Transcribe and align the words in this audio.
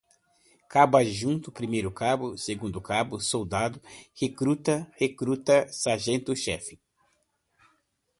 Cabo-Adjunto, 0.67 1.51
Primeiro-Cabo, 1.51 2.35
Segundo-Cabo, 2.35 3.19
Soldado-Recruta, 3.19 4.91
Recruta, 4.97 5.71
Sargento-Chefe 5.71 6.79